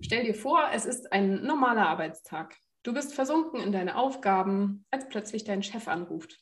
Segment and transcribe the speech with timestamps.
[0.00, 2.56] Stell dir vor, es ist ein normaler Arbeitstag.
[2.82, 6.38] Du bist versunken in deine Aufgaben, als plötzlich dein Chef anruft.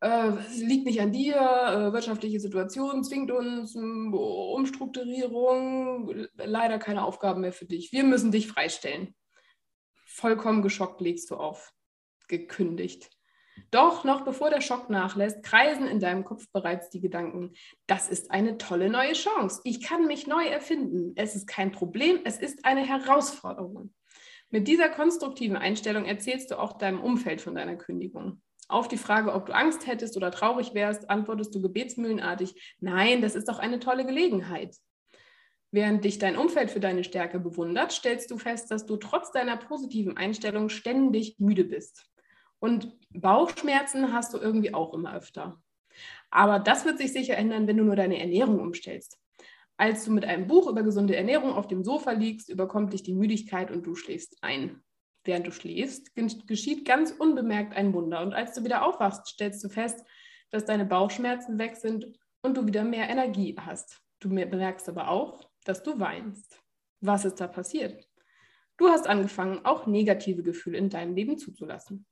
[0.00, 7.52] Äh, liegt nicht an dir, äh, wirtschaftliche Situation zwingt uns, Umstrukturierung, leider keine Aufgaben mehr
[7.52, 7.92] für dich.
[7.92, 9.14] Wir müssen dich freistellen.
[10.04, 11.72] Vollkommen geschockt legst du auf.
[12.26, 13.11] Gekündigt.
[13.70, 17.52] Doch noch bevor der Schock nachlässt, kreisen in deinem Kopf bereits die Gedanken,
[17.86, 19.60] das ist eine tolle neue Chance.
[19.64, 21.12] Ich kann mich neu erfinden.
[21.16, 23.92] Es ist kein Problem, es ist eine Herausforderung.
[24.50, 28.42] Mit dieser konstruktiven Einstellung erzählst du auch deinem Umfeld von deiner Kündigung.
[28.68, 33.34] Auf die Frage, ob du Angst hättest oder traurig wärst, antwortest du gebetsmühlenartig, nein, das
[33.34, 34.76] ist doch eine tolle Gelegenheit.
[35.70, 39.56] Während dich dein Umfeld für deine Stärke bewundert, stellst du fest, dass du trotz deiner
[39.56, 42.11] positiven Einstellung ständig müde bist.
[42.62, 45.60] Und Bauchschmerzen hast du irgendwie auch immer öfter.
[46.30, 49.18] Aber das wird sich sicher ändern, wenn du nur deine Ernährung umstellst.
[49.76, 53.14] Als du mit einem Buch über gesunde Ernährung auf dem Sofa liegst, überkommt dich die
[53.14, 54.80] Müdigkeit und du schläfst ein.
[55.24, 58.22] Während du schläfst, geschieht ganz unbemerkt ein Wunder.
[58.22, 60.06] Und als du wieder aufwachst, stellst du fest,
[60.50, 64.00] dass deine Bauchschmerzen weg sind und du wieder mehr Energie hast.
[64.20, 66.62] Du bemerkst aber auch, dass du weinst.
[67.00, 68.08] Was ist da passiert?
[68.76, 72.06] Du hast angefangen, auch negative Gefühle in deinem Leben zuzulassen.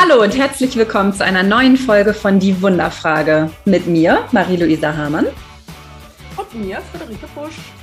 [0.00, 5.26] Hallo und herzlich willkommen zu einer neuen Folge von Die Wunderfrage mit mir, Marie-Louisa Hamann.
[6.36, 7.77] Und mir, Friederike Busch.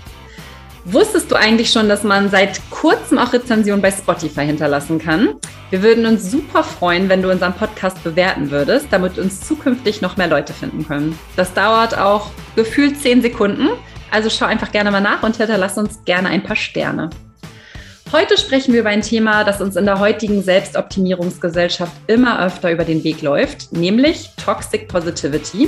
[0.87, 5.33] Wusstest du eigentlich schon, dass man seit kurzem auch Rezensionen bei Spotify hinterlassen kann?
[5.71, 10.15] Wir würden uns super freuen, wenn du unseren Podcast bewerten würdest, damit uns zukünftig noch
[10.15, 11.17] mehr Leute finden können.
[11.35, 13.69] Das dauert auch gefühlt zehn Sekunden,
[14.11, 17.09] also schau einfach gerne mal nach und hinterlass uns gerne ein paar Sterne.
[18.11, 22.83] Heute sprechen wir über ein Thema, das uns in der heutigen Selbstoptimierungsgesellschaft immer öfter über
[22.83, 25.67] den Weg läuft, nämlich Toxic Positivity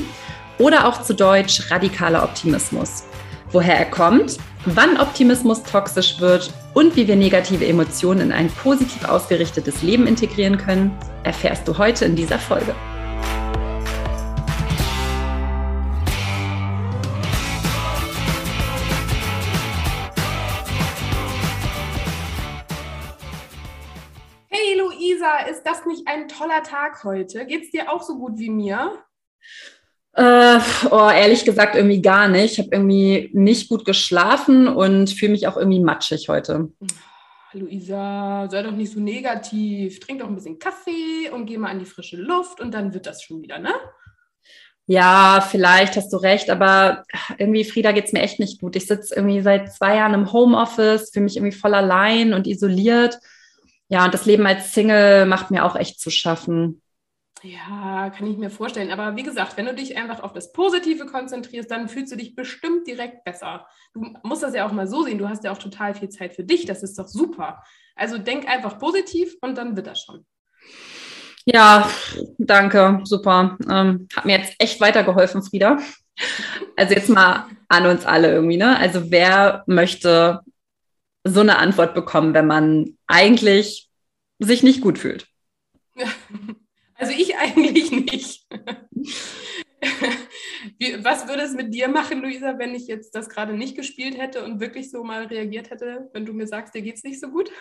[0.60, 3.06] oder auch zu Deutsch radikaler Optimismus.
[3.52, 4.38] Woher er kommt,
[4.76, 10.58] wann Optimismus toxisch wird und wie wir negative Emotionen in ein positiv ausgerichtetes Leben integrieren
[10.58, 12.76] können, erfährst du heute in dieser Folge.
[24.50, 27.46] Hey Luisa, ist das nicht ein toller Tag heute?
[27.46, 29.07] Geht es dir auch so gut wie mir?
[30.18, 32.54] Äh, oh, ehrlich gesagt, irgendwie gar nicht.
[32.54, 36.72] Ich habe irgendwie nicht gut geschlafen und fühle mich auch irgendwie matschig heute.
[37.54, 40.00] Luisa, sei doch nicht so negativ.
[40.00, 43.06] Trink doch ein bisschen Kaffee und geh mal an die frische Luft und dann wird
[43.06, 43.72] das schon wieder, ne?
[44.88, 47.04] Ja, vielleicht hast du recht, aber
[47.38, 48.76] irgendwie, Frieda, geht es mir echt nicht gut.
[48.76, 53.20] Ich sitze irgendwie seit zwei Jahren im Homeoffice, fühle mich irgendwie voll allein und isoliert.
[53.90, 56.82] Ja, und das Leben als Single macht mir auch echt zu schaffen.
[57.44, 58.92] Ja, kann ich mir vorstellen.
[58.92, 62.36] Aber wie gesagt, wenn du dich einfach auf das Positive konzentrierst, dann fühlst du dich
[62.36, 63.68] bestimmt direkt besser.
[63.94, 65.18] Du musst das ja auch mal so sehen.
[65.18, 66.66] Du hast ja auch total viel Zeit für dich.
[66.66, 67.64] Das ist doch super.
[67.96, 70.26] Also denk einfach positiv und dann wird das schon.
[71.46, 71.90] Ja,
[72.38, 73.02] danke.
[73.04, 73.58] Super.
[73.70, 75.78] Ähm, hat mir jetzt echt weitergeholfen, Frieda.
[76.76, 78.78] Also jetzt mal an uns alle irgendwie, ne?
[78.78, 80.42] Also wer möchte
[81.24, 83.90] so eine Antwort bekommen, wenn man eigentlich
[84.40, 85.28] sich nicht gut fühlt?
[86.98, 88.46] Also ich eigentlich nicht.
[91.02, 94.44] Was würde es mit dir machen, Luisa, wenn ich jetzt das gerade nicht gespielt hätte
[94.44, 97.30] und wirklich so mal reagiert hätte, wenn du mir sagst, dir geht es nicht so
[97.30, 97.52] gut?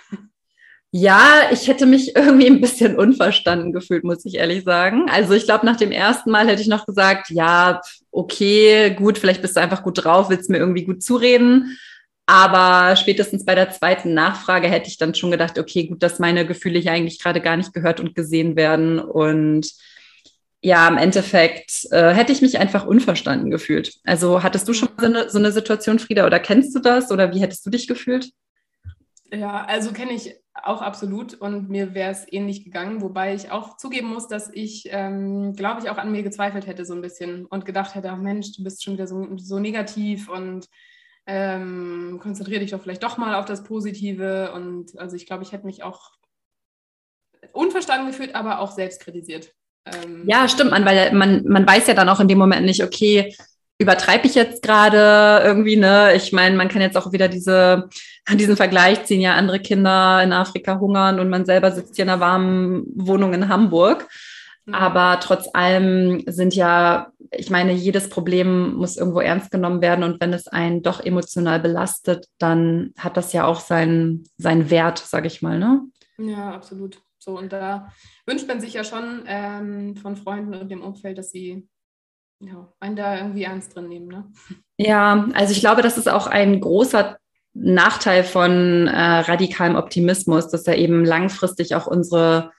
[0.93, 5.11] Ja, ich hätte mich irgendwie ein bisschen unverstanden gefühlt, muss ich ehrlich sagen.
[5.11, 7.81] Also ich glaube, nach dem ersten Mal hätte ich noch gesagt, ja,
[8.11, 11.77] okay, gut, vielleicht bist du einfach gut drauf, willst mir irgendwie gut zureden.
[12.27, 16.45] Aber spätestens bei der zweiten Nachfrage hätte ich dann schon gedacht, okay, gut, dass meine
[16.45, 18.99] Gefühle hier eigentlich gerade gar nicht gehört und gesehen werden.
[18.99, 19.71] Und
[20.61, 23.95] ja, im Endeffekt äh, hätte ich mich einfach unverstanden gefühlt.
[24.05, 27.13] Also hattest du schon so eine, so eine Situation, Frieda, oder kennst du das?
[27.13, 28.33] Oder wie hättest du dich gefühlt?
[29.33, 33.77] Ja, also kenne ich auch absolut und mir wäre es ähnlich gegangen, wobei ich auch
[33.77, 37.47] zugeben muss, dass ich, ähm, glaube ich, auch an mir gezweifelt hätte so ein bisschen
[37.47, 40.67] und gedacht hätte, ach Mensch, du bist schon wieder so, so negativ und
[41.27, 44.53] ähm, konzentriere dich doch vielleicht doch mal auf das Positive.
[44.53, 46.13] Und also ich glaube, ich hätte mich auch
[47.53, 49.53] unverstanden gefühlt, aber auch selbst kritisiert.
[49.85, 52.83] Ähm, ja, stimmt man, weil man, man weiß ja dann auch in dem Moment nicht,
[52.83, 53.35] okay,
[53.79, 56.15] übertreibe ich jetzt gerade irgendwie, ne?
[56.15, 57.89] Ich meine, man kann jetzt auch wieder diese,
[58.35, 62.11] diesen Vergleich ziehen, ja, andere Kinder in Afrika hungern und man selber sitzt hier in
[62.11, 64.09] einer warmen Wohnung in Hamburg.
[64.67, 64.75] Mhm.
[64.75, 70.05] Aber trotz allem sind ja, ich meine, jedes Problem muss irgendwo ernst genommen werden.
[70.05, 74.99] Und wenn es einen doch emotional belastet, dann hat das ja auch seinen, seinen Wert,
[74.99, 75.59] sage ich mal.
[75.59, 75.83] Ne?
[76.19, 77.01] Ja, absolut.
[77.19, 77.93] So, und da
[78.27, 81.67] wünscht man sich ja schon ähm, von Freunden und dem Umfeld, dass sie
[82.41, 84.09] ja, einen da irgendwie ernst drin nehmen.
[84.09, 84.31] Ne?
[84.77, 87.17] Ja, also ich glaube, das ist auch ein großer
[87.55, 92.53] Nachteil von äh, radikalem Optimismus, dass er eben langfristig auch unsere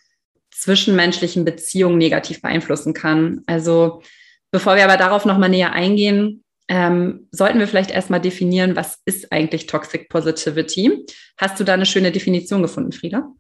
[0.60, 3.44] zwischenmenschlichen Beziehungen negativ beeinflussen kann.
[3.46, 4.02] Also
[4.52, 9.32] bevor wir aber darauf nochmal näher eingehen, ähm, sollten wir vielleicht erstmal definieren, was ist
[9.32, 11.06] eigentlich Toxic Positivity?
[11.38, 13.32] Hast du da eine schöne Definition gefunden, Frieda?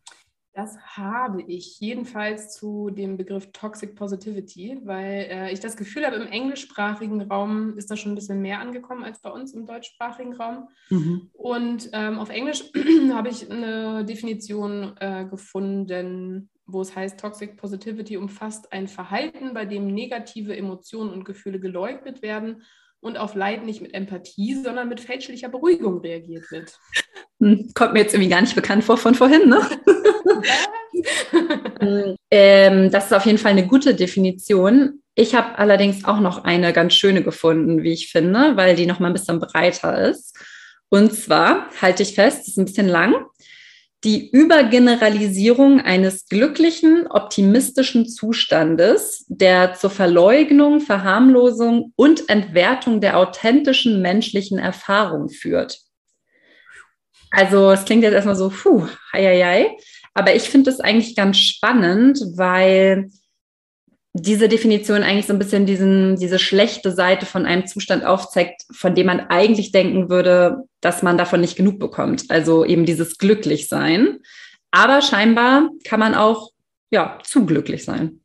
[0.57, 6.15] Das habe ich jedenfalls zu dem Begriff Toxic Positivity, weil äh, ich das Gefühl habe,
[6.15, 10.33] im englischsprachigen Raum ist das schon ein bisschen mehr angekommen als bei uns im deutschsprachigen
[10.33, 10.67] Raum.
[10.89, 11.29] Mhm.
[11.33, 12.63] Und ähm, auf Englisch
[13.13, 19.65] habe ich eine Definition äh, gefunden, wo es heißt, Toxic Positivity umfasst ein Verhalten, bei
[19.65, 22.63] dem negative Emotionen und Gefühle geleugnet werden
[22.99, 26.77] und auf Leid nicht mit Empathie, sondern mit fälschlicher Beruhigung reagiert wird.
[27.39, 29.61] Hm, kommt mir jetzt irgendwie gar nicht bekannt vor von vorhin, ne?
[32.31, 35.01] ähm, das ist auf jeden Fall eine gute Definition.
[35.15, 38.99] Ich habe allerdings auch noch eine ganz schöne gefunden, wie ich finde, weil die noch
[38.99, 40.37] mal ein bisschen breiter ist.
[40.89, 43.15] Und zwar, halte ich fest, ist ein bisschen lang,
[44.03, 54.59] die Übergeneralisierung eines glücklichen, optimistischen Zustandes, der zur Verleugnung, Verharmlosung und Entwertung der authentischen menschlichen
[54.59, 55.79] Erfahrung führt.
[57.31, 59.77] Also es klingt jetzt erstmal so, puh, hei, hei, hei.
[60.13, 63.09] aber ich finde das eigentlich ganz spannend, weil
[64.19, 68.95] diese Definition eigentlich so ein bisschen diesen, diese schlechte Seite von einem Zustand aufzeigt, von
[68.95, 72.25] dem man eigentlich denken würde, dass man davon nicht genug bekommt.
[72.29, 74.19] Also eben dieses Glücklichsein.
[74.71, 76.51] Aber scheinbar kann man auch
[76.89, 78.21] ja, zu glücklich sein.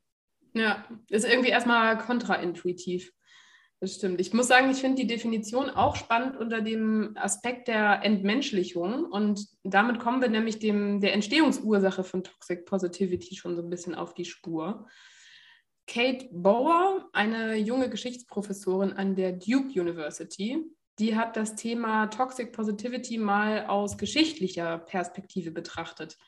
[0.55, 3.13] Ja, ist irgendwie erstmal kontraintuitiv.
[3.81, 4.21] Das stimmt.
[4.21, 9.07] Ich muss sagen, ich finde die Definition auch spannend unter dem Aspekt der Entmenschlichung.
[9.07, 13.97] Und damit kommen wir nämlich dem, der Entstehungsursache von Toxic Positivity schon so ein bisschen
[13.97, 14.87] auf die Spur.
[15.87, 20.65] Kate Bauer, eine junge Geschichtsprofessorin an der Duke University,
[20.99, 26.19] die hat das Thema Toxic Positivity mal aus geschichtlicher Perspektive betrachtet.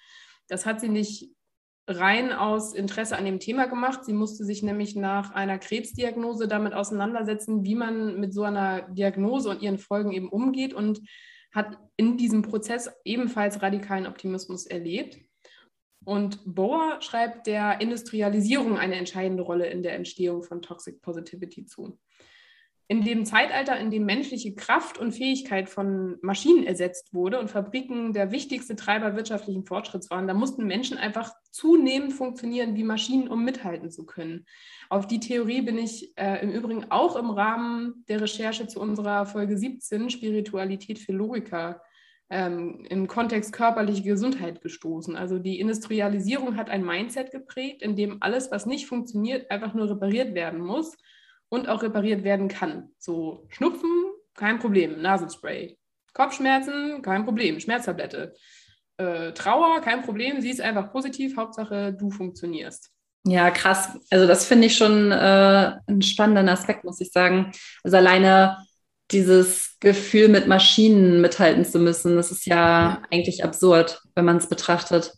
[0.48, 1.30] Das hat sie nicht
[1.86, 4.04] rein aus Interesse an dem Thema gemacht.
[4.04, 9.50] Sie musste sich nämlich nach einer Krebsdiagnose damit auseinandersetzen, wie man mit so einer Diagnose
[9.50, 11.00] und ihren Folgen eben umgeht und
[11.52, 15.18] hat in diesem Prozess ebenfalls radikalen Optimismus erlebt.
[16.04, 21.98] Und Bohr schreibt der Industrialisierung eine entscheidende Rolle in der Entstehung von Toxic Positivity zu.
[22.86, 28.12] In dem Zeitalter, in dem menschliche Kraft und Fähigkeit von Maschinen ersetzt wurde und Fabriken
[28.12, 33.42] der wichtigste Treiber wirtschaftlichen Fortschritts waren, da mussten Menschen einfach zunehmend funktionieren wie Maschinen, um
[33.42, 34.44] mithalten zu können.
[34.90, 39.24] Auf die Theorie bin ich äh, im Übrigen auch im Rahmen der Recherche zu unserer
[39.24, 41.80] Folge 17 Spiritualität für Logiker
[42.30, 45.16] ähm, im Kontext körperliche Gesundheit gestoßen.
[45.16, 49.90] Also die Industrialisierung hat ein Mindset geprägt, in dem alles, was nicht funktioniert, einfach nur
[49.90, 50.96] repariert werden muss
[51.48, 52.90] und auch repariert werden kann.
[52.98, 53.90] So Schnupfen,
[54.34, 55.78] kein Problem, Nasenspray.
[56.12, 58.34] Kopfschmerzen, kein Problem, Schmerztablette.
[58.96, 62.90] Äh, Trauer, kein Problem, sie ist einfach positiv, Hauptsache du funktionierst.
[63.26, 63.98] Ja, krass.
[64.10, 67.52] Also das finde ich schon äh, einen spannenden Aspekt, muss ich sagen.
[67.82, 68.58] Also alleine
[69.10, 73.02] dieses Gefühl, mit Maschinen mithalten zu müssen, das ist ja, ja.
[73.10, 75.12] eigentlich absurd, wenn man es betrachtet.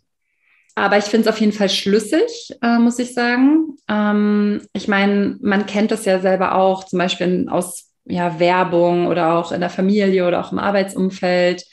[0.74, 3.76] Aber ich finde es auf jeden Fall schlüssig, äh, muss ich sagen.
[3.88, 9.34] Ähm, ich meine, man kennt das ja selber auch, zum Beispiel aus ja, Werbung oder
[9.34, 11.64] auch in der Familie oder auch im Arbeitsumfeld.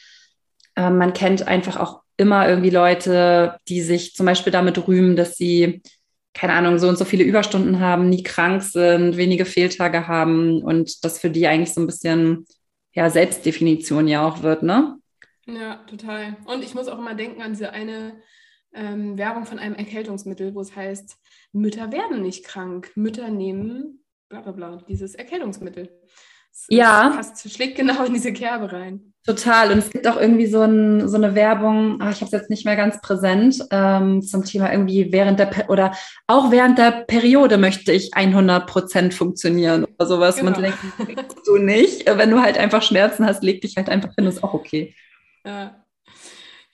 [0.75, 5.36] Äh, man kennt einfach auch immer irgendwie Leute, die sich zum Beispiel damit rühmen, dass
[5.36, 5.82] sie
[6.33, 11.03] keine Ahnung, so und so viele Überstunden haben, nie krank sind, wenige Fehltage haben und
[11.03, 12.45] das für die eigentlich so ein bisschen
[12.93, 14.97] ja, Selbstdefinition ja auch wird, ne?
[15.45, 16.37] Ja, total.
[16.45, 18.21] Und ich muss auch immer denken an diese eine
[18.73, 21.17] ähm, Werbung von einem Erkältungsmittel, wo es heißt,
[21.51, 25.89] Mütter werden nicht krank, Mütter nehmen bla bla bla, dieses Erkältungsmittel.
[26.53, 27.10] Das ja.
[27.15, 29.13] Passt, schlägt genau in diese Kerbe rein.
[29.25, 29.72] Total.
[29.72, 32.50] Und es gibt auch irgendwie so, ein, so eine Werbung, ach, ich habe es jetzt
[32.50, 35.93] nicht mehr ganz präsent, ähm, zum Thema irgendwie während der, oder
[36.27, 40.36] auch während der Periode möchte ich 100 Prozent funktionieren oder sowas.
[40.36, 40.51] Genau.
[40.51, 40.77] Man denkt,
[41.45, 42.05] du nicht.
[42.05, 44.93] Wenn du halt einfach Schmerzen hast, leg dich halt einfach hin, ist auch okay.
[45.45, 45.83] Ja.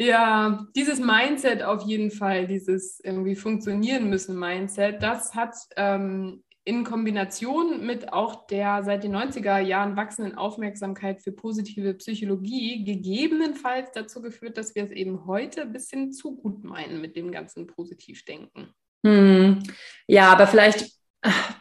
[0.02, 6.84] Ja, dieses Mindset auf jeden Fall, dieses irgendwie funktionieren müssen Mindset, das hat ähm, in
[6.84, 14.22] Kombination mit auch der seit den 90er Jahren wachsenden Aufmerksamkeit für positive Psychologie gegebenenfalls dazu
[14.22, 18.70] geführt, dass wir es eben heute ein bisschen zu gut meinen mit dem ganzen Positivdenken.
[19.06, 19.64] Hm.
[20.08, 20.92] Ja, aber vielleicht,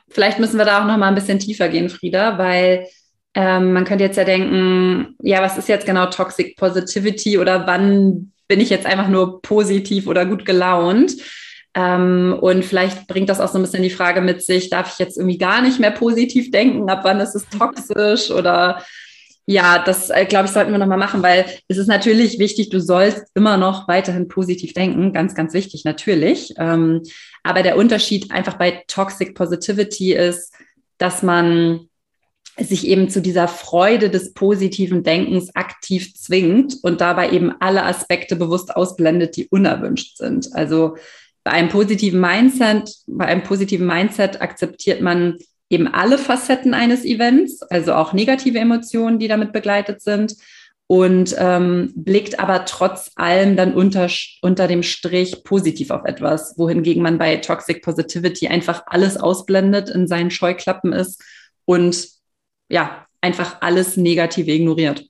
[0.09, 2.87] vielleicht müssen wir da auch noch mal ein bisschen tiefer gehen, Frieda, weil
[3.35, 8.33] ähm, man könnte jetzt ja denken, ja, was ist jetzt genau Toxic Positivity oder wann
[8.49, 11.15] bin ich jetzt einfach nur positiv oder gut gelaunt?
[11.79, 14.99] Ähm, und vielleicht bringt das auch so ein bisschen die Frage mit sich, darf ich
[14.99, 16.91] jetzt irgendwie gar nicht mehr positiv denken?
[16.91, 18.33] Ab wann ist es toxisch?
[18.33, 18.83] Oder
[19.47, 22.81] ja, das äh, glaube ich, sollten wir nochmal machen, weil es ist natürlich wichtig, du
[22.81, 25.13] sollst immer noch weiterhin positiv denken.
[25.13, 26.53] Ganz, ganz wichtig, natürlich.
[26.59, 27.03] Ähm,
[27.45, 30.53] aber der Unterschied einfach bei Toxic Positivity ist,
[30.99, 31.89] dass man
[32.59, 38.35] sich eben zu dieser Freude des positiven Denkens aktiv zwingt und dabei eben alle Aspekte
[38.35, 40.53] bewusst ausblendet, die unerwünscht sind.
[40.55, 40.97] Also
[41.49, 45.39] bei einem positiven Mindset, bei einem positiven Mindset akzeptiert man
[45.71, 50.35] eben alle Facetten eines Events, also auch negative Emotionen, die damit begleitet sind
[50.89, 54.11] und ähm, blickt aber trotz allem dann unter,
[54.43, 60.07] unter dem Strich positiv auf etwas, wohingegen man bei Toxic Positivity einfach alles ausblendet, in
[60.07, 61.25] seinen Scheuklappen ist
[61.65, 62.09] und
[62.69, 65.08] ja, einfach alles Negative ignoriert.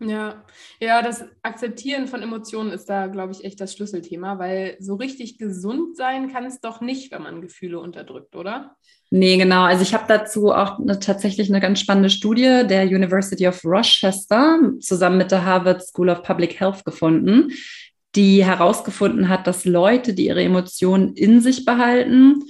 [0.00, 0.44] Ja,
[0.80, 5.38] ja, das Akzeptieren von Emotionen ist da, glaube ich, echt das Schlüsselthema, weil so richtig
[5.38, 8.76] gesund sein kann es doch nicht, wenn man Gefühle unterdrückt, oder?
[9.10, 9.62] Nee, genau.
[9.62, 14.60] Also ich habe dazu auch eine, tatsächlich eine ganz spannende Studie der University of Rochester
[14.78, 17.50] zusammen mit der Harvard School of Public Health gefunden,
[18.14, 22.44] die herausgefunden hat, dass Leute, die ihre Emotionen in sich behalten,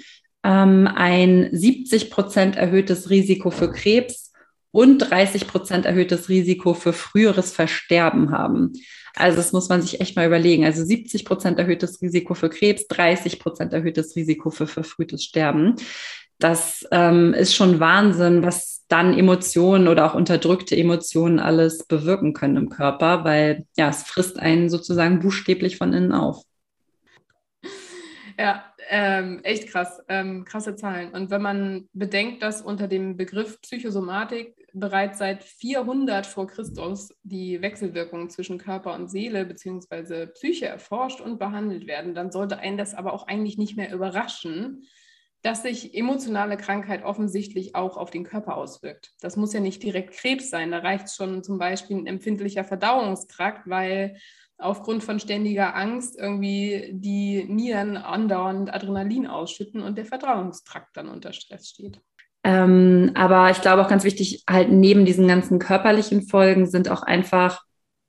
[0.45, 4.28] ähm, ein 70 Prozent erhöhtes Risiko für Krebs
[4.71, 8.73] und 30 Prozent erhöhtes Risiko für früheres Versterben haben.
[9.15, 10.65] Also das muss man sich echt mal überlegen.
[10.65, 15.77] Also 70 Prozent erhöhtes Risiko für Krebs, 30 Prozent erhöhtes Risiko für verfrühtes Sterben.
[16.39, 22.57] Das ähm, ist schon Wahnsinn, was dann Emotionen oder auch unterdrückte Emotionen alles bewirken können
[22.57, 26.43] im Körper, weil ja, es frisst einen sozusagen buchstäblich von innen auf.
[28.39, 31.11] Ja, ähm, echt krass, ähm, krasse Zahlen.
[31.11, 37.63] Und wenn man bedenkt, dass unter dem Begriff Psychosomatik bereits seit 400 vor Christus die
[37.63, 40.27] Wechselwirkungen zwischen Körper und Seele bzw.
[40.27, 44.85] Psyche erforscht und behandelt werden, dann sollte einen das aber auch eigentlich nicht mehr überraschen,
[45.43, 49.13] dass sich emotionale Krankheit offensichtlich auch auf den Körper auswirkt.
[49.21, 53.69] Das muss ja nicht direkt Krebs sein, da reicht schon zum Beispiel ein empfindlicher Verdauungstrakt,
[53.69, 54.19] weil
[54.59, 61.33] aufgrund von ständiger Angst irgendwie die Nieren andauernd Adrenalin ausschütten und der Verdauungstrakt dann unter
[61.33, 62.01] Stress steht.
[62.45, 67.03] Ähm, aber ich glaube auch ganz wichtig, halt neben diesen ganzen körperlichen Folgen sind auch
[67.03, 67.63] einfach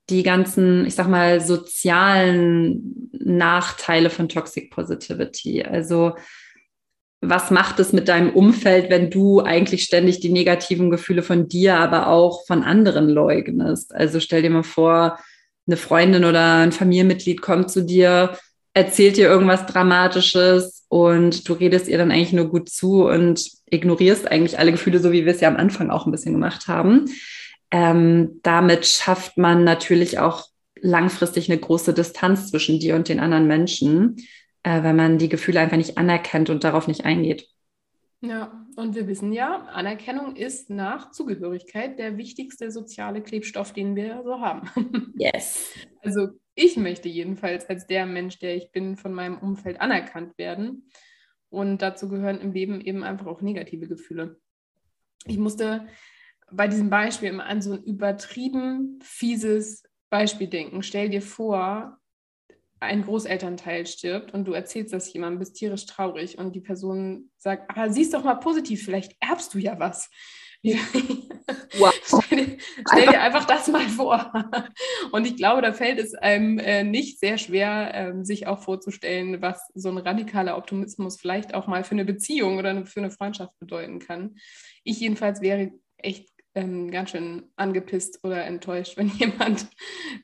[0.09, 5.63] die ganzen, ich sag mal, sozialen Nachteile von Toxic Positivity.
[5.63, 6.13] Also
[7.21, 11.77] was macht es mit deinem Umfeld, wenn du eigentlich ständig die negativen Gefühle von dir,
[11.77, 13.93] aber auch von anderen leugnest?
[13.93, 15.19] Also stell dir mal vor,
[15.67, 18.38] eine Freundin oder ein Familienmitglied kommt zu dir,
[18.74, 24.29] erzählt dir irgendwas Dramatisches und du redest ihr dann eigentlich nur gut zu und ignorierst
[24.29, 27.05] eigentlich alle Gefühle, so wie wir es ja am Anfang auch ein bisschen gemacht haben.
[27.72, 30.46] Ähm, damit schafft man natürlich auch
[30.81, 34.17] langfristig eine große Distanz zwischen dir und den anderen Menschen,
[34.63, 37.48] äh, wenn man die Gefühle einfach nicht anerkennt und darauf nicht eingeht.
[38.22, 44.24] Ja, und wir wissen ja, Anerkennung ist nach Zugehörigkeit der wichtigste soziale Klebstoff, den wir
[44.24, 44.69] so haben.
[45.15, 45.74] Yes.
[46.01, 46.29] Also
[46.60, 50.89] ich möchte jedenfalls als der Mensch, der ich bin, von meinem Umfeld anerkannt werden.
[51.50, 54.39] Und dazu gehören im Leben eben einfach auch negative Gefühle.
[55.25, 55.88] Ich musste
[56.51, 60.84] bei diesem Beispiel immer an so ein übertrieben fieses Beispiel denken.
[60.84, 61.98] Stell dir vor,
[62.82, 67.70] ein Großelternteil stirbt und du erzählst das jemandem, bist tierisch traurig und die Person sagt,
[67.70, 70.10] aber siehst doch mal positiv, vielleicht erbst du ja was.
[70.63, 71.94] Wow.
[72.04, 72.58] stell, dir,
[72.89, 74.32] stell, dir, einfach das mal vor.
[75.12, 79.42] Und ich glaube, da fällt es einem äh, nicht sehr schwer, ähm, sich auch vorzustellen,
[79.42, 83.58] was so ein radikaler Optimismus vielleicht auch mal für eine Beziehung oder für eine Freundschaft
[83.60, 84.36] bedeuten kann.
[84.84, 89.68] Ich jedenfalls wäre echt ähm, ganz schön angepisst oder enttäuscht, wenn jemand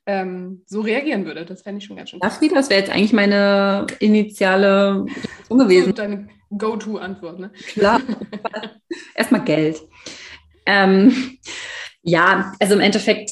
[0.06, 1.46] ähm, so reagieren würde.
[1.46, 2.20] Das fände ich schon ganz schön.
[2.20, 5.96] Das wieder, das wäre jetzt eigentlich meine initiale Reaktion gewesen.
[5.96, 6.28] Deine
[6.58, 7.52] Go-To-Antwort, ne?
[7.74, 8.02] Klar.
[9.16, 9.82] Erstmal Geld.
[10.66, 11.38] Ähm,
[12.04, 13.32] ja, also im Endeffekt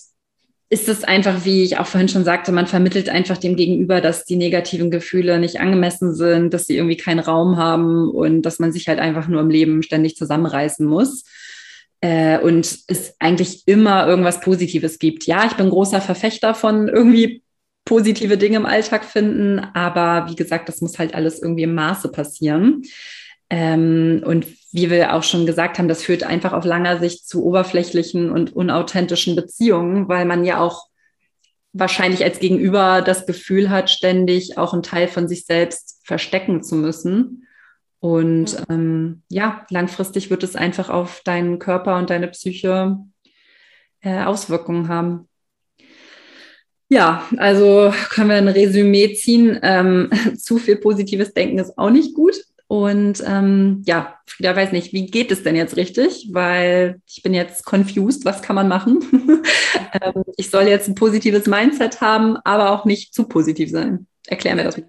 [0.69, 4.25] ist es einfach, wie ich auch vorhin schon sagte, man vermittelt einfach dem Gegenüber, dass
[4.25, 8.71] die negativen Gefühle nicht angemessen sind, dass sie irgendwie keinen Raum haben und dass man
[8.71, 11.25] sich halt einfach nur im Leben ständig zusammenreißen muss
[12.01, 15.27] äh, und es eigentlich immer irgendwas Positives gibt.
[15.27, 17.43] Ja, ich bin großer Verfechter von irgendwie
[17.85, 22.09] positive Dinge im Alltag finden, aber wie gesagt, das muss halt alles irgendwie im Maße
[22.09, 22.81] passieren.
[23.49, 27.45] Ähm, und wie wir auch schon gesagt haben, das führt einfach auf langer Sicht zu
[27.45, 30.87] oberflächlichen und unauthentischen Beziehungen, weil man ja auch
[31.73, 36.75] wahrscheinlich als Gegenüber das Gefühl hat, ständig auch einen Teil von sich selbst verstecken zu
[36.75, 37.47] müssen.
[37.99, 42.97] Und ähm, ja, langfristig wird es einfach auf deinen Körper und deine Psyche
[44.01, 45.29] äh, Auswirkungen haben.
[46.89, 49.59] Ja, also können wir ein Resümee ziehen.
[49.61, 52.35] Ähm, zu viel positives Denken ist auch nicht gut.
[52.73, 56.29] Und ähm, ja, Frieda weiß nicht, wie geht es denn jetzt richtig?
[56.31, 58.99] Weil ich bin jetzt confused, was kann man machen?
[60.01, 64.07] ähm, ich soll jetzt ein positives Mindset haben, aber auch nicht zu positiv sein.
[64.25, 64.81] Erklär mir das.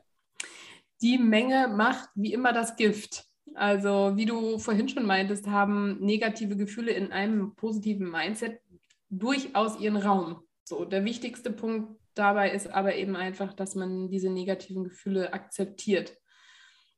[1.02, 3.26] Die Menge macht wie immer das Gift.
[3.54, 8.62] Also wie du vorhin schon meintest, haben negative Gefühle in einem positiven Mindset
[9.10, 10.40] durchaus ihren Raum.
[10.64, 16.14] So, der wichtigste Punkt dabei ist aber eben einfach, dass man diese negativen Gefühle akzeptiert.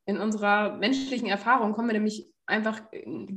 [0.06, 2.80] In unserer menschlichen Erfahrung kommen wir nämlich einfach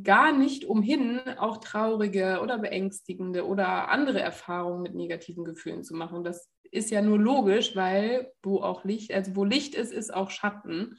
[0.04, 6.24] gar nicht umhin, auch traurige oder beängstigende oder andere Erfahrungen mit negativen Gefühlen zu machen.
[6.24, 10.30] Das ist ja nur logisch, weil wo auch Licht, also wo Licht ist, ist auch
[10.30, 10.98] Schatten.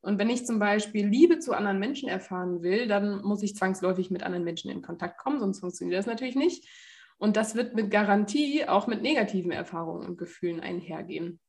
[0.00, 4.10] Und wenn ich zum Beispiel Liebe zu anderen Menschen erfahren will, dann muss ich zwangsläufig
[4.10, 6.68] mit anderen Menschen in Kontakt kommen, sonst funktioniert das natürlich nicht.
[7.16, 11.40] Und das wird mit Garantie auch mit negativen Erfahrungen und Gefühlen einhergehen.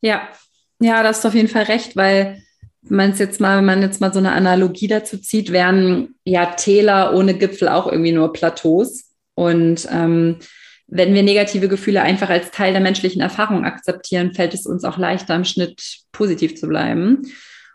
[0.00, 0.28] Ja,
[0.80, 2.42] ja, das ist auf jeden Fall recht, weil
[2.82, 6.46] man es jetzt mal, wenn man jetzt mal so eine Analogie dazu zieht, wären ja
[6.46, 9.10] Täler ohne Gipfel auch irgendwie nur Plateaus.
[9.34, 10.38] Und ähm,
[10.86, 14.98] wenn wir negative Gefühle einfach als Teil der menschlichen Erfahrung akzeptieren, fällt es uns auch
[14.98, 17.22] leichter im Schnitt positiv zu bleiben.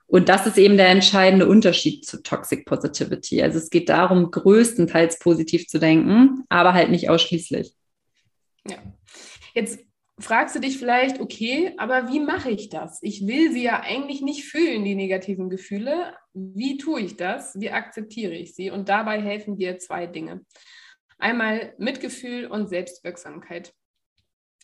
[0.05, 3.43] Und das ist eben der entscheidende Unterschied zu Toxic Positivity.
[3.43, 7.73] Also es geht darum, größtenteils positiv zu denken, aber halt nicht ausschließlich.
[8.67, 8.77] Ja.
[9.53, 9.79] Jetzt
[10.19, 12.99] fragst du dich vielleicht, okay, aber wie mache ich das?
[13.01, 16.15] Ich will sie ja eigentlich nicht fühlen, die negativen Gefühle.
[16.33, 17.59] Wie tue ich das?
[17.59, 18.71] Wie akzeptiere ich sie?
[18.71, 20.41] Und dabei helfen dir zwei Dinge.
[21.17, 23.73] Einmal Mitgefühl und Selbstwirksamkeit.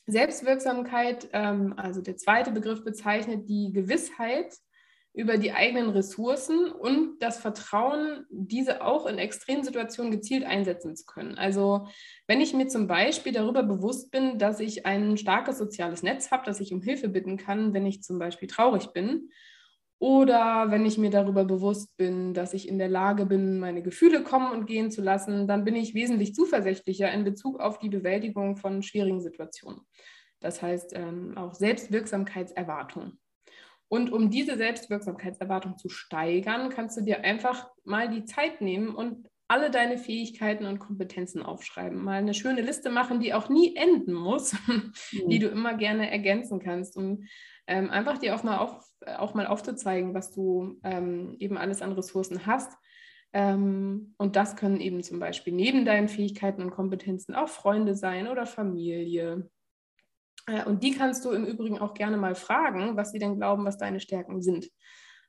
[0.07, 4.53] Selbstwirksamkeit, ähm, also der zweite Begriff bezeichnet die Gewissheit,
[5.15, 11.38] über die eigenen Ressourcen und das Vertrauen, diese auch in Extremsituationen gezielt einsetzen zu können.
[11.38, 11.88] Also
[12.27, 16.45] wenn ich mir zum Beispiel darüber bewusst bin, dass ich ein starkes soziales Netz habe,
[16.45, 19.29] dass ich um Hilfe bitten kann, wenn ich zum Beispiel traurig bin,
[19.98, 24.24] oder wenn ich mir darüber bewusst bin, dass ich in der Lage bin, meine Gefühle
[24.24, 28.57] kommen und gehen zu lassen, dann bin ich wesentlich zuversichtlicher in Bezug auf die Bewältigung
[28.57, 29.81] von schwierigen Situationen.
[30.42, 33.18] Das heißt ähm, auch Selbstwirksamkeitserwartung.
[33.87, 39.29] Und um diese Selbstwirksamkeitserwartung zu steigern, kannst du dir einfach mal die Zeit nehmen und
[39.48, 42.03] alle deine Fähigkeiten und Kompetenzen aufschreiben.
[42.03, 44.91] Mal eine schöne Liste machen, die auch nie enden muss, mhm.
[45.29, 47.25] die du immer gerne ergänzen kannst, um
[47.67, 48.83] ähm, einfach dir auch mal, auf,
[49.17, 52.71] auch mal aufzuzeigen, was du ähm, eben alles an Ressourcen hast.
[53.33, 58.27] Ähm, und das können eben zum Beispiel neben deinen Fähigkeiten und Kompetenzen auch Freunde sein
[58.27, 59.50] oder Familie,
[60.66, 63.77] und die kannst du im Übrigen auch gerne mal fragen, was sie denn glauben, was
[63.77, 64.70] deine Stärken sind.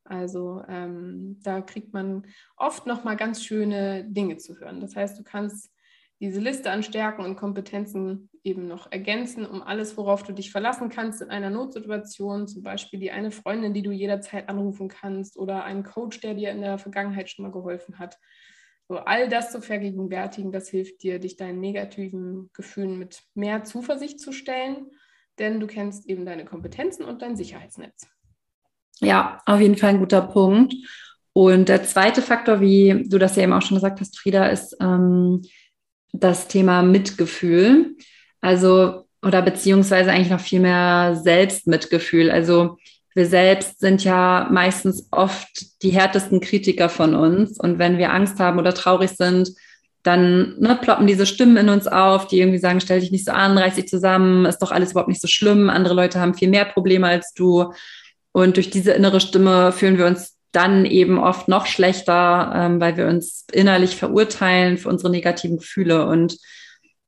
[0.05, 2.27] Also ähm, da kriegt man
[2.57, 4.81] oft noch mal ganz schöne Dinge zu hören.
[4.81, 5.73] Das heißt, du kannst
[6.21, 10.89] diese Liste an Stärken und Kompetenzen eben noch ergänzen, um alles, worauf du dich verlassen
[10.89, 15.65] kannst in einer Notsituation, zum Beispiel die eine Freundin, die du jederzeit anrufen kannst oder
[15.65, 18.19] einen Coach, der dir in der Vergangenheit schon mal geholfen hat.
[18.89, 24.21] So, all das zu vergegenwärtigen, das hilft dir, dich deinen negativen Gefühlen mit mehr Zuversicht
[24.21, 24.91] zu stellen
[25.39, 28.07] denn du kennst eben deine Kompetenzen und dein Sicherheitsnetz.
[29.01, 30.75] Ja, auf jeden Fall ein guter Punkt.
[31.33, 34.77] Und der zweite Faktor, wie du das ja eben auch schon gesagt hast, Frieda, ist
[34.81, 35.43] ähm,
[36.13, 37.97] das Thema Mitgefühl.
[38.41, 42.31] Also, oder beziehungsweise eigentlich noch viel mehr Selbstmitgefühl.
[42.31, 42.79] Also,
[43.15, 47.59] wir selbst sind ja meistens oft die härtesten Kritiker von uns.
[47.59, 49.51] Und wenn wir Angst haben oder traurig sind,
[50.07, 53.33] dann ne, ploppen diese Stimmen in uns auf, die irgendwie sagen, stell dich nicht so
[53.33, 56.49] an, reiß dich zusammen, ist doch alles überhaupt nicht so schlimm, andere Leute haben viel
[56.49, 57.73] mehr Probleme als du.
[58.33, 62.97] Und durch diese innere Stimme fühlen wir uns dann eben oft noch schlechter, ähm, weil
[62.97, 66.07] wir uns innerlich verurteilen für unsere negativen Gefühle.
[66.07, 66.39] Und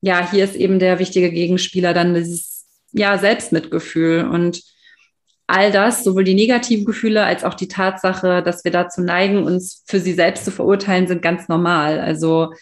[0.00, 4.62] ja, hier ist eben der wichtige Gegenspieler dann dieses ja, Selbstmitgefühl und
[5.46, 9.82] all das, sowohl die negativen Gefühle als auch die Tatsache, dass wir dazu neigen, uns
[9.86, 12.00] für sie selbst zu verurteilen, sind ganz normal.
[12.00, 12.52] Also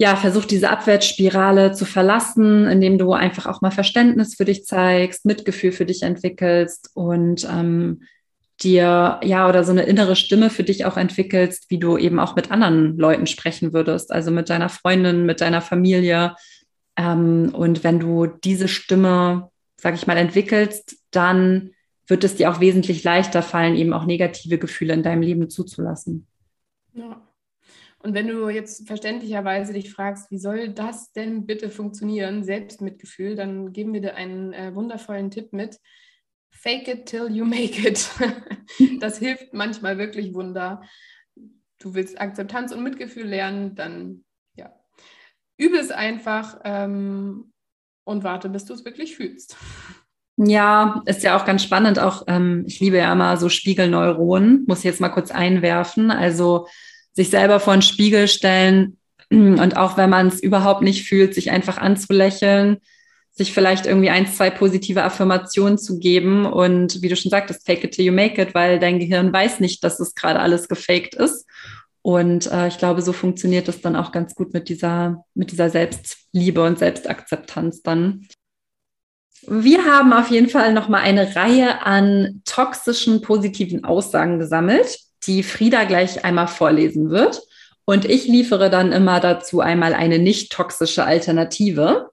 [0.00, 5.26] ja, versuch diese Abwärtsspirale zu verlassen, indem du einfach auch mal Verständnis für dich zeigst,
[5.26, 8.00] Mitgefühl für dich entwickelst und ähm,
[8.62, 12.34] dir, ja, oder so eine innere Stimme für dich auch entwickelst, wie du eben auch
[12.34, 16.34] mit anderen Leuten sprechen würdest, also mit deiner Freundin, mit deiner Familie.
[16.96, 21.72] Ähm, und wenn du diese Stimme, sag ich mal, entwickelst, dann
[22.06, 26.26] wird es dir auch wesentlich leichter fallen, eben auch negative Gefühle in deinem Leben zuzulassen.
[26.94, 27.20] Ja.
[28.02, 33.72] Und wenn du jetzt verständlicherweise dich fragst, wie soll das denn bitte funktionieren, Selbstmitgefühl, dann
[33.72, 35.78] geben wir dir einen äh, wundervollen Tipp mit.
[36.50, 38.08] Fake it till you make it.
[39.00, 40.82] das hilft manchmal wirklich Wunder.
[41.78, 44.72] Du willst Akzeptanz und Mitgefühl lernen, dann ja,
[45.58, 47.52] übe es einfach ähm,
[48.04, 49.56] und warte, bis du es wirklich fühlst.
[50.36, 51.98] Ja, ist ja auch ganz spannend.
[51.98, 56.10] Auch ähm, ich liebe ja immer so Spiegelneuronen, muss ich jetzt mal kurz einwerfen.
[56.10, 56.66] Also
[57.12, 58.98] sich selber vor einen Spiegel stellen
[59.30, 62.78] und auch wenn man es überhaupt nicht fühlt, sich einfach anzulächeln,
[63.30, 67.84] sich vielleicht irgendwie ein, zwei positive Affirmationen zu geben und wie du schon sagtest, fake
[67.84, 71.14] it till you make it, weil dein Gehirn weiß nicht, dass es gerade alles gefaked
[71.14, 71.46] ist.
[72.02, 75.70] Und äh, ich glaube, so funktioniert es dann auch ganz gut mit dieser, mit dieser
[75.70, 78.26] Selbstliebe und Selbstakzeptanz dann.
[79.46, 85.84] Wir haben auf jeden Fall nochmal eine Reihe an toxischen positiven Aussagen gesammelt, die Frieda
[85.84, 87.42] gleich einmal vorlesen wird.
[87.84, 92.10] Und ich liefere dann immer dazu einmal eine nicht toxische Alternative.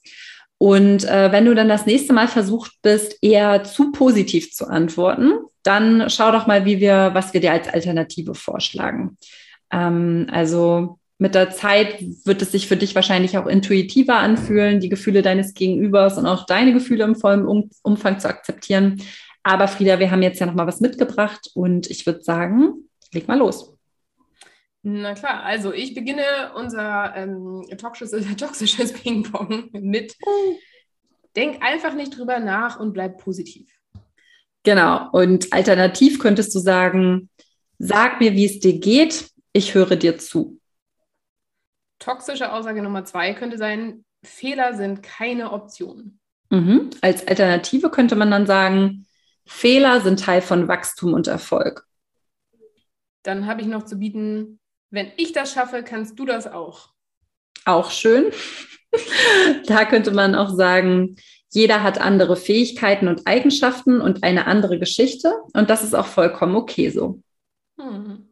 [0.58, 5.34] Und äh, wenn du dann das nächste Mal versucht bist, eher zu positiv zu antworten,
[5.63, 9.17] dann schau doch mal, wie wir, was wir dir als Alternative vorschlagen.
[9.72, 14.89] Ähm, also mit der Zeit wird es sich für dich wahrscheinlich auch intuitiver anfühlen, die
[14.89, 19.02] Gefühle deines Gegenübers und auch deine Gefühle im vollen um Umfang zu akzeptieren.
[19.43, 23.28] Aber Frieda, wir haben jetzt ja noch mal was mitgebracht und ich würde sagen, leg
[23.28, 23.74] mal los.
[24.84, 30.15] Na klar, also ich beginne unser ähm, toxisches, toxisches Ping-Pong mit
[31.38, 33.70] Denk einfach nicht drüber nach und bleib positiv.
[34.63, 35.08] Genau.
[35.12, 37.30] Und alternativ könntest du sagen,
[37.78, 40.60] sag mir, wie es dir geht, ich höre dir zu.
[42.00, 46.20] Toxische Aussage Nummer zwei könnte sein, Fehler sind keine Option.
[46.50, 46.89] Mhm.
[47.02, 49.06] Als Alternative könnte man dann sagen,
[49.46, 51.87] Fehler sind Teil von Wachstum und Erfolg.
[53.28, 54.58] Dann habe ich noch zu bieten,
[54.90, 56.94] wenn ich das schaffe, kannst du das auch.
[57.66, 58.32] Auch schön.
[59.68, 61.18] da könnte man auch sagen,
[61.52, 66.56] jeder hat andere Fähigkeiten und Eigenschaften und eine andere Geschichte und das ist auch vollkommen
[66.56, 67.22] okay so.
[67.78, 68.32] Hm.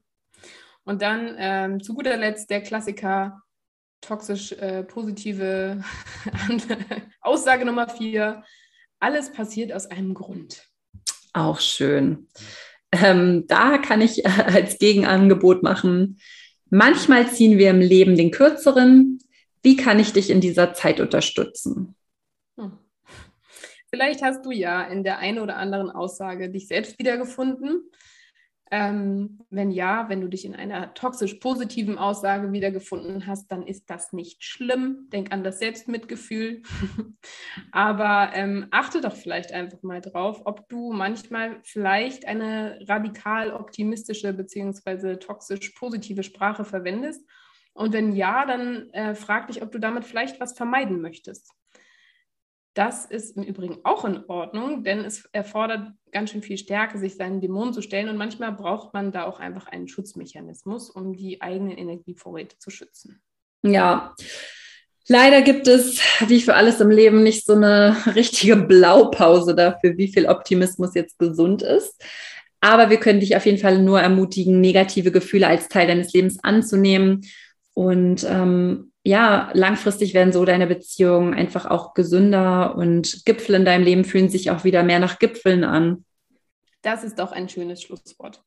[0.86, 3.42] Und dann ähm, zu guter Letzt der Klassiker,
[4.00, 5.84] toxisch äh, positive
[7.20, 8.46] Aussage Nummer vier.
[9.02, 10.64] Alles passiert aus einem Grund.
[11.34, 12.30] Auch schön.
[13.04, 16.20] Ähm, da kann ich äh, als Gegenangebot machen.
[16.70, 19.20] Manchmal ziehen wir im Leben den kürzeren.
[19.64, 21.96] Wie kann ich dich in dieser Zeit unterstützen?
[22.58, 22.74] Hm.
[23.90, 27.82] Vielleicht hast du ja in der einen oder anderen Aussage dich selbst wiedergefunden.
[28.72, 33.90] Ähm, wenn ja, wenn du dich in einer toxisch positiven Aussage wiedergefunden hast, dann ist
[33.90, 35.08] das nicht schlimm.
[35.14, 36.64] Denk an das Selbstmitgefühl.
[37.72, 44.34] Aber ähm, achte doch vielleicht einfach mal drauf, ob du manchmal vielleicht eine radikal optimistische
[44.34, 45.18] bzw.
[45.18, 47.24] toxisch positive Sprache verwendest.
[47.74, 51.54] Und wenn ja, dann äh, frag dich, ob du damit vielleicht was vermeiden möchtest.
[52.76, 57.16] Das ist im Übrigen auch in Ordnung, denn es erfordert ganz schön viel Stärke, sich
[57.16, 58.10] seinen Dämonen zu stellen.
[58.10, 63.22] Und manchmal braucht man da auch einfach einen Schutzmechanismus, um die eigenen Energievorräte zu schützen.
[63.64, 64.14] Ja,
[65.08, 70.12] leider gibt es, wie für alles im Leben, nicht so eine richtige Blaupause dafür, wie
[70.12, 72.04] viel Optimismus jetzt gesund ist.
[72.60, 76.44] Aber wir können dich auf jeden Fall nur ermutigen, negative Gefühle als Teil deines Lebens
[76.44, 77.22] anzunehmen
[77.74, 83.84] und ähm, ja, langfristig werden so deine Beziehungen einfach auch gesünder und Gipfel in deinem
[83.84, 86.04] Leben fühlen sich auch wieder mehr nach Gipfeln an.
[86.82, 88.44] Das ist doch ein schönes Schlusswort.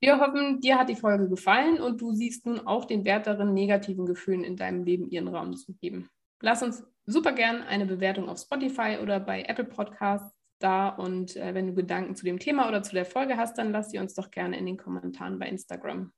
[0.00, 3.54] Wir hoffen, dir hat die Folge gefallen und du siehst nun auch den Wert darin,
[3.54, 6.10] negativen Gefühlen in deinem Leben ihren Raum zu geben.
[6.40, 11.54] Lass uns super gern eine Bewertung auf Spotify oder bei Apple Podcasts da und äh,
[11.54, 14.14] wenn du Gedanken zu dem Thema oder zu der Folge hast, dann lass sie uns
[14.14, 16.12] doch gerne in den Kommentaren bei Instagram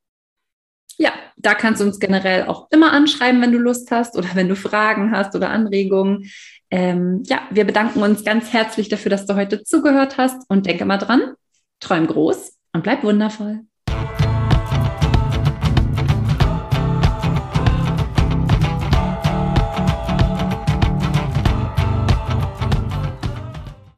[0.98, 4.48] ja, da kannst du uns generell auch immer anschreiben, wenn du Lust hast oder wenn
[4.48, 6.31] du Fragen hast oder Anregungen.
[6.70, 10.85] Ähm, ja, wir bedanken uns ganz herzlich dafür, dass du heute zugehört hast und denke
[10.85, 11.35] mal dran,
[11.81, 13.61] träum groß und bleib wundervoll.